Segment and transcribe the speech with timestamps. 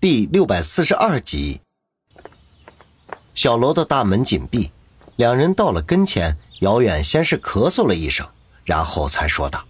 [0.00, 1.60] 第六百四十二集，
[3.34, 4.70] 小楼的大门紧闭，
[5.16, 8.26] 两人到了跟前，姚远先是咳嗽了一声，
[8.64, 9.62] 然后才说道：“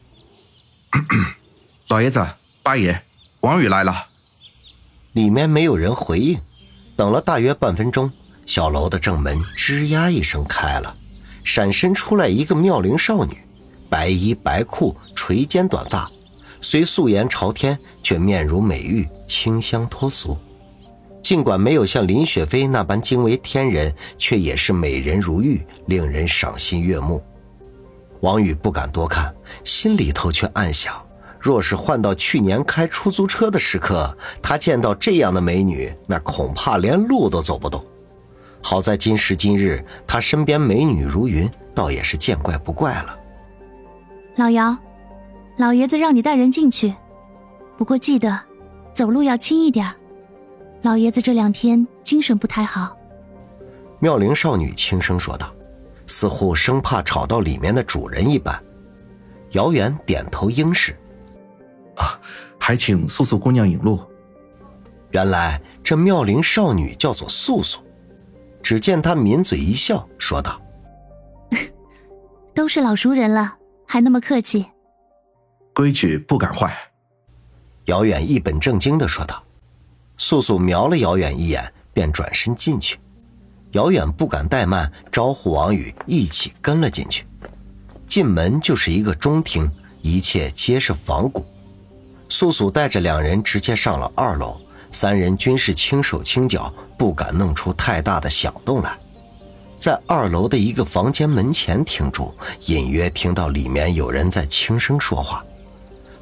[1.90, 2.24] 老爷子、
[2.62, 3.02] 八爷，
[3.40, 4.06] 王宇来了。”
[5.14, 6.38] 里面没有人回应，
[6.94, 8.12] 等了大约半分钟，
[8.46, 10.96] 小楼的正门吱呀一声开了，
[11.42, 13.36] 闪身出来一个妙龄少女，
[13.88, 16.08] 白衣白裤，垂肩短发。
[16.60, 20.36] 虽素颜朝天，却面如美玉，清香脱俗。
[21.22, 27.22] 尽管没有像林雪飞那般惊为天人，却也是美人如玉，令人赏心悦目。
[28.20, 29.32] 王宇不敢多看，
[29.64, 30.94] 心里头却暗想：
[31.38, 37.84] 若是换到去年开出租车的时刻，他见到这样的美女，那恐怕连路都走不动。
[38.60, 43.18] 好在今时今日，他身边美女如云，倒也是见怪不怪了。
[44.36, 44.76] 老姚。
[45.60, 46.94] 老爷子让你带人进去，
[47.76, 48.40] 不过记得
[48.94, 49.94] 走路要轻一点。
[50.80, 52.96] 老爷子这两天精神不太好。
[53.98, 55.54] 妙龄少女轻声说道，
[56.06, 58.58] 似乎生怕吵到里面的主人一般。
[59.50, 60.92] 姚远点头应是。
[61.96, 62.18] 啊，
[62.58, 64.00] 还请素素姑娘引路。
[65.10, 67.80] 原来这妙龄少女叫做素素。
[68.62, 70.58] 只见她抿嘴一笑，说道
[72.54, 74.64] ：“都是老熟人了，还那么客气。”
[75.74, 76.76] 规矩不敢坏，
[77.86, 79.42] 姚远一本正经的说道。
[80.18, 82.98] 素素瞄了姚远一眼，便转身进去。
[83.72, 87.24] 姚远不敢怠慢，招呼王宇一起跟了进去。
[88.06, 89.70] 进门就是一个中厅，
[90.02, 91.46] 一切皆是仿古。
[92.28, 94.60] 素素带着两人直接上了二楼，
[94.92, 98.98] 三人均是轻手轻脚，不敢弄出太大的响动来。
[99.78, 102.34] 在二楼的一个房间门前停住，
[102.66, 105.42] 隐约听到里面有人在轻声说话。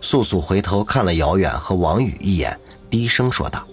[0.00, 3.66] 素素回头看了姚远和王宇一眼，低声说道：“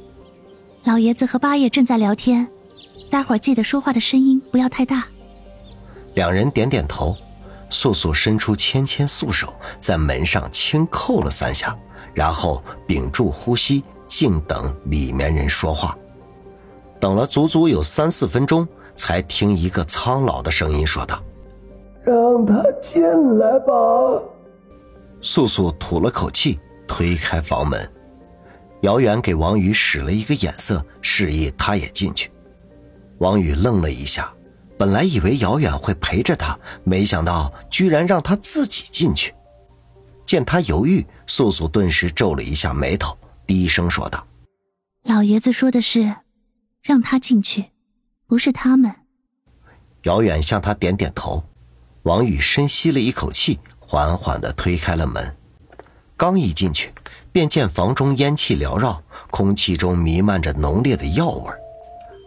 [0.83, 2.47] 老爷子和八爷正在聊天，
[3.09, 5.05] 待会儿记得说话的声音不要太大。”
[6.15, 7.15] 两人点点头。
[7.71, 11.75] 素素伸出纤纤素手，在门上轻叩了三下，
[12.13, 15.97] 然后屏住呼吸，静等里面人说话。
[16.99, 21.21] 等了足足有三四分钟，才听一个苍老的声音说道
[22.05, 23.03] ：“让他进
[23.39, 23.73] 来吧。”
[25.25, 27.91] 素素吐了口气，推开房门。
[28.81, 32.31] 姚远给王宇使了一个眼色，示意他也进去。
[33.17, 34.31] 王宇愣了一下，
[34.77, 39.33] 本来以为姚远会陪着他，没想到居然让他自己进去。
[40.27, 44.27] 见他犹豫，素素顿时皱了一下眉头，低声说道
[45.01, 46.17] ：“老爷子说的是，
[46.83, 47.65] 让他进去，
[48.27, 48.93] 不是他们。”
[50.05, 51.43] 姚远向他点点头。
[52.03, 53.59] 王宇深吸了一口气。
[53.87, 55.35] 缓缓地推开了门，
[56.17, 56.91] 刚一进去，
[57.31, 61.51] 便见房中烟气缭绕，空气中弥漫着浓烈的药味。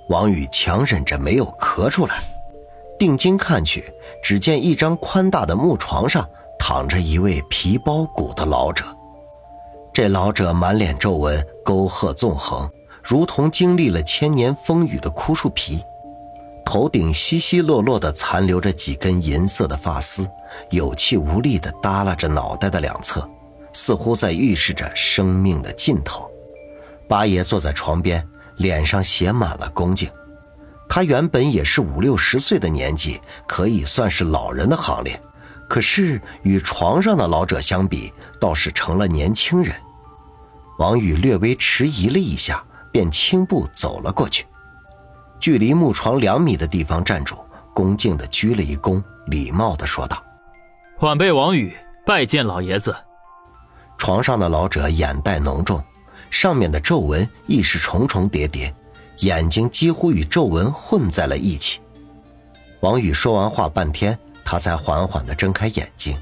[0.09, 2.23] 王宇强忍着没有咳出来，
[2.99, 3.93] 定睛看去，
[4.23, 6.27] 只见一张宽大的木床上
[6.59, 8.85] 躺着一位皮包骨的老者。
[9.93, 12.71] 这老者满脸皱纹，沟壑纵横，
[13.03, 15.83] 如同经历了千年风雨的枯树皮。
[16.65, 20.29] 头顶稀稀落落的残留着几根银色的发丝，
[20.71, 23.29] 有气无力地耷拉着脑袋的两侧，
[23.73, 26.29] 似乎在预示着生命的尽头。
[27.09, 28.27] 八爷坐在床边，
[28.57, 30.11] 脸上写满了恭敬。
[30.89, 35.21] 他原本也是五六十岁的年纪，可以算是老人的行列，
[35.69, 39.75] 可是与床上的老者相比，倒是成了年轻人。
[40.79, 44.47] 王宇略微迟疑了一下，便轻步走了过去。
[45.41, 47.37] 距离木床两米的地方站住，
[47.75, 50.23] 恭敬地鞠了一躬，礼貌地说道
[51.01, 52.95] ：“晚辈王宇拜见老爷子。”
[53.97, 55.83] 床上的老者眼袋浓重，
[56.29, 58.75] 上面的皱纹亦是重重叠叠，
[59.19, 61.81] 眼睛几乎与皱纹混在了一起。
[62.81, 66.17] 王宇说完话半天，他才缓缓地睁开眼睛。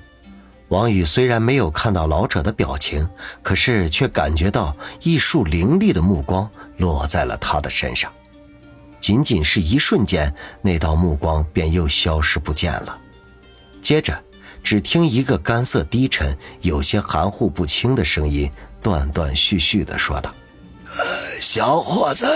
[0.69, 3.09] 王宇虽然没有看到老者的表情，
[3.43, 8.13] 可是却感觉到一束凌厉的目光落在了他的身上。
[9.01, 12.99] 仅仅是一瞬间，那道目光便又消失不见了。
[13.81, 14.21] 接着，
[14.67, 18.51] 只听一个干涩低沉、有些含糊不清的声音，
[18.83, 20.35] 断断续续的说道
[21.41, 22.27] ：“小伙子，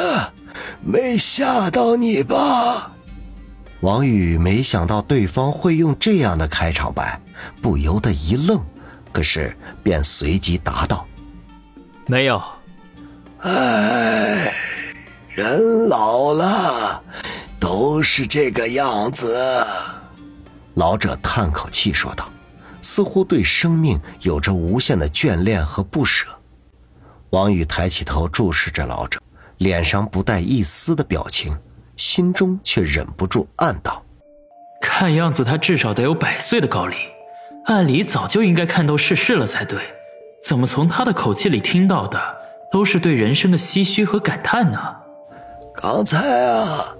[0.80, 2.92] 没吓到你吧？”
[3.82, 7.20] 王宇没想到对方会用这样的开场白，
[7.60, 8.64] 不由得一愣，
[9.10, 11.04] 可是便随即答道
[12.06, 12.40] ：“没有。”
[13.42, 14.54] 哎。
[15.30, 17.02] 人老了，
[17.58, 19.66] 都是这个样子。
[20.80, 22.26] 老者叹口气说道，
[22.80, 26.26] 似乎对生命有着无限的眷恋和不舍。
[27.32, 29.20] 王宇抬起头注视着老者，
[29.58, 31.54] 脸上不带一丝的表情，
[31.96, 34.02] 心中却忍不住暗道
[34.80, 36.96] ：“看样子他至少得有百岁的高龄，
[37.66, 39.78] 按理早就应该看透世事了才对，
[40.42, 42.18] 怎么从他的口气里听到的
[42.72, 44.78] 都是对人生的唏嘘和感叹呢？”
[45.76, 46.96] 刚才啊，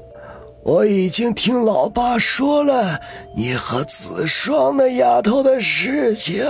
[0.63, 3.01] 我已经听老爸说了
[3.35, 6.45] 你和子双那丫头的事情。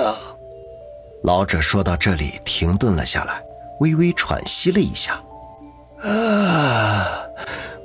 [1.23, 3.43] 老者说到这里，停顿了下来，
[3.81, 5.23] 微微喘息了一下。
[6.03, 7.23] 啊，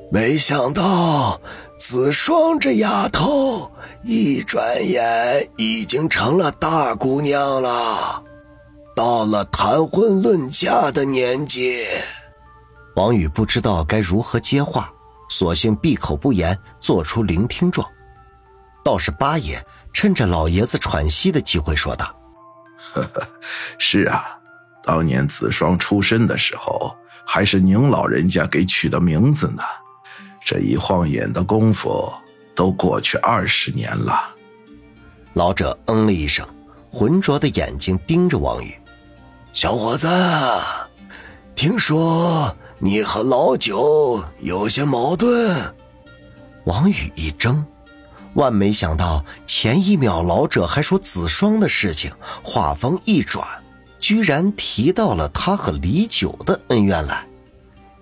[0.10, 1.40] 没想到
[1.78, 3.70] 子双这丫头
[4.04, 8.24] 一转眼已经成了大姑娘了，
[8.96, 11.84] 到了谈婚论嫁的年纪。
[12.96, 14.90] 王宇不知道该如何接话，
[15.30, 17.88] 索性闭口不言，做出聆听状。
[18.84, 22.16] 倒是八爷趁着老爷子喘息的机会说道
[22.94, 23.28] ：“呵呵，
[23.78, 24.38] 是啊，
[24.84, 26.96] 当年子双出生的时候。”
[27.28, 29.64] 还是您老人家给取的名字呢，
[30.46, 32.14] 这一晃眼的功夫
[32.54, 34.30] 都过去二十年了。
[35.34, 36.48] 老者嗯了一声，
[36.92, 38.80] 浑浊的眼睛盯着王宇
[39.54, 40.08] ：“小伙子，
[41.56, 42.56] 听说
[42.86, 45.74] 你和老九有些矛盾。”
[46.66, 47.66] 王宇一怔，
[48.36, 52.12] 万没想到前一秒老者还说子双的事情，
[52.44, 53.44] 话锋一转。
[53.98, 57.28] 居然提到了他和李九的恩怨来，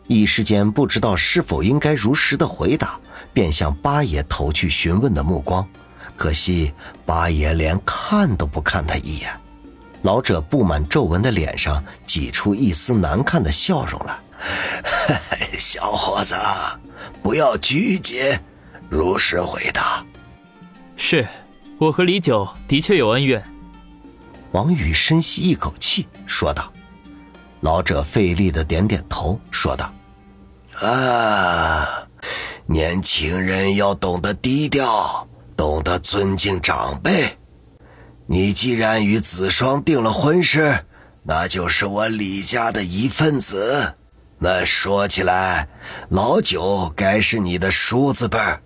[0.07, 2.99] 一时间不知道是否应该如实的回答，
[3.31, 5.65] 便向八爷投去询问的目光。
[6.17, 6.73] 可惜
[7.05, 9.29] 八爷连看都不看他一眼。
[10.01, 14.19] 老者布满皱纹的脸上挤出一丝难看的笑容来
[15.57, 16.35] ：“小伙子，
[17.21, 18.17] 不要拘谨，
[18.89, 20.05] 如实回答。
[20.97, 21.27] ”“是，
[21.77, 23.43] 我和李九的确有恩怨。”
[24.51, 26.71] 王宇深吸一口气，说道
[27.61, 29.91] ：“老者费力的点点头，说道
[30.79, 32.07] ：‘啊，
[32.65, 37.37] 年轻人要懂得低调，懂得尊敬长辈。
[38.25, 40.85] 你既然与子双定了婚事，
[41.23, 43.95] 那就是我李家的一份子。
[44.43, 45.69] 那说起来，
[46.09, 48.61] 老九该是你的叔子辈儿。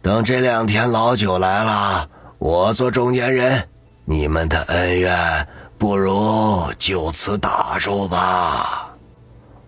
[0.00, 3.68] 等这两天老九来了，我做中间人。’”
[4.08, 8.94] 你们的恩怨不如就此打住吧。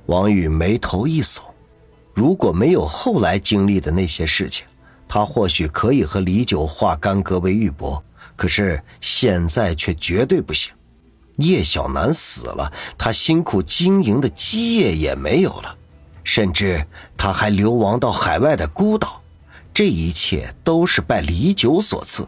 [0.07, 1.41] 王宇眉头一耸，
[2.15, 4.65] 如果没有后来经历的那些事情，
[5.09, 8.01] 他或许可以和李九化干戈为玉帛。
[8.37, 10.73] 可是现在却绝对不行。
[11.39, 15.75] 叶小楠死了，他辛苦经营的基业也没有了，
[16.23, 16.87] 甚至
[17.17, 19.21] 他还流亡到海外的孤岛，
[19.73, 22.27] 这一切都是拜李九所赐。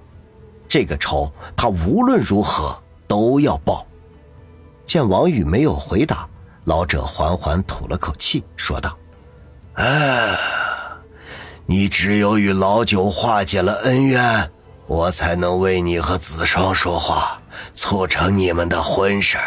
[0.69, 3.85] 这个仇，他无论如何都要报。
[4.87, 6.29] 见王宇没有回答，
[6.65, 8.97] 老者缓缓吐了口气，说道
[9.75, 10.37] ：“哎，
[11.67, 14.51] 你只有与老九化解了恩怨，
[14.87, 17.40] 我才能为你和子双说话，
[17.75, 19.39] 促成你们的婚事。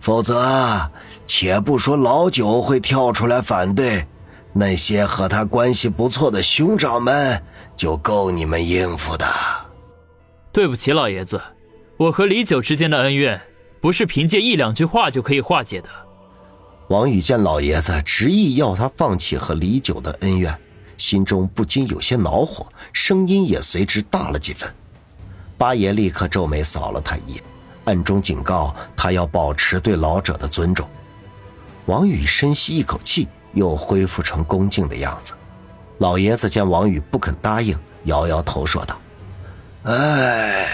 [0.00, 0.90] 否则，
[1.26, 4.06] 且不说老九会跳出来反对，
[4.52, 7.42] 那些和他关系不错的兄长们
[7.76, 9.26] 就够你们应付的。”
[10.52, 11.40] 对不起，老爷子，
[11.96, 13.40] 我和李九之间的恩怨，
[13.80, 15.88] 不是凭借一两句话就可以化解的。
[16.88, 20.56] 王宇见老爷子执意要他放弃和李九的恩怨，
[20.96, 24.72] 心中不禁有些恼火，声音也随之大了几分。
[25.58, 27.42] 八爷立刻皱眉扫了他一眼，
[27.84, 30.88] 暗中警告他要保持对老者的尊重。
[31.86, 35.34] 王宇深吸一口气，又恢复成恭敬的样子。
[35.98, 38.98] 老爷子见王宇不肯答应，摇摇头说道。
[39.84, 40.66] 哎，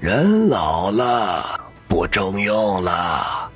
[0.00, 3.50] 人老了不中用了，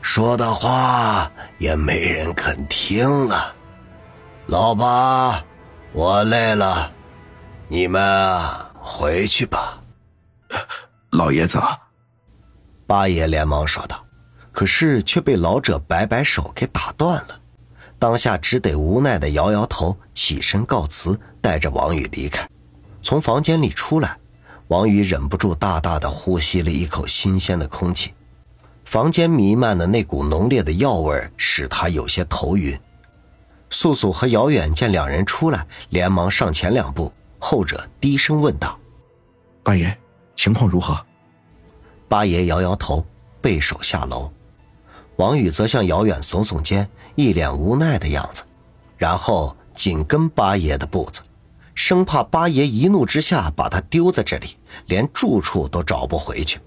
[0.00, 3.54] 说的话也没人肯听了。
[4.46, 5.44] 老八，
[5.92, 6.90] 我累了，
[7.68, 8.02] 你们
[8.90, 9.78] 回去吧。
[11.10, 11.60] 老爷子，
[12.86, 14.02] 八爷连忙说道，
[14.50, 17.38] 可是却被老者摆摆手给打断了。
[17.98, 22.48] 当下只得无奈的摇摇头，起身告辞，带着王宇离开。
[23.02, 24.16] 从房间里出来，
[24.68, 28.14] 王宇忍不住大大的呼吸了一口新鲜的空气。
[28.86, 32.76] 房间弥漫的那股浓烈的药味使他有些头晕。
[33.68, 37.12] 素素和姚远见两人出来，连忙上前两步。
[37.38, 38.78] 后者低声问道
[39.62, 39.96] ：“八爷，
[40.34, 40.98] 情况如何？”
[42.08, 43.04] 八爷摇摇头，
[43.40, 44.30] 背手下楼。
[45.16, 48.42] 王宇则向姚远耸耸肩，一脸无奈的样子，
[48.96, 51.22] 然后紧跟八爷的步子。
[51.74, 56.60] 生怕八爷一怒之下把他丢在这里，连住处都找不回去。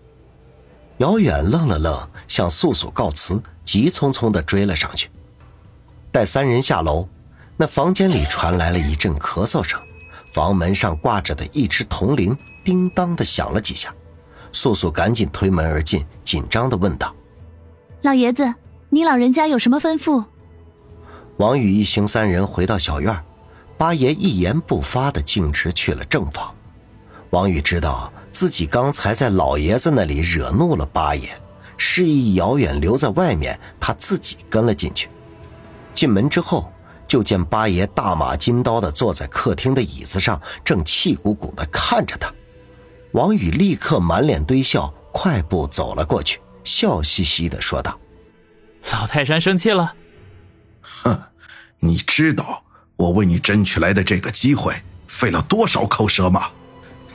[0.98, 5.10] 姚远愣了愣，向素素告辞，急匆匆的追了上去。
[6.12, 7.08] 待三人下楼，
[7.58, 9.80] 那房间里传来了一阵咳嗽声，
[10.34, 13.94] 房门上挂着的一只铜铃叮当的响了几下。
[14.54, 17.16] 素素赶紧推门而进，紧张的问道
[18.04, 18.54] ：“老爷子，
[18.90, 20.26] 你老人家有什么吩咐？”
[21.38, 23.18] 王宇一行三人回到小院，
[23.78, 26.54] 八爷一言不发的径直去了正房。
[27.30, 31.30] 王宇知道自己刚才在老爷子那里惹怒了八爷，
[31.78, 35.10] 示意姚远留在外面，他自己跟了进去。
[35.94, 36.70] 进门之后，
[37.12, 42.34] 就见八爷大马金刀的坐在客厅的椅子上，正气鼓鼓的看着他。
[43.12, 48.00] 王宇立刻满脸堆笑，快步走了过去，笑嘻嘻的说道
[48.94, 49.94] ：“老泰山生气了。
[50.80, 51.22] ”“哼，
[51.80, 52.64] 你知道
[52.96, 54.74] 我为你争取来的这个机会
[55.06, 56.50] 费了多少口舌吗？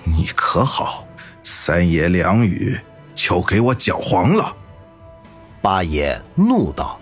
[0.04, 1.08] 你可好，
[1.42, 2.78] 三言两语
[3.14, 4.54] 就给我搅黄了。”
[5.62, 7.00] 八爷怒道。